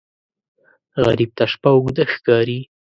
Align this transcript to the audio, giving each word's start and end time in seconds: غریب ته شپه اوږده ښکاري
غریب 1.05 1.31
ته 1.37 1.45
شپه 1.51 1.69
اوږده 1.73 2.03
ښکاري 2.13 2.59